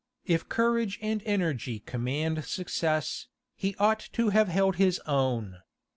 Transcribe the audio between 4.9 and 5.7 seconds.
own.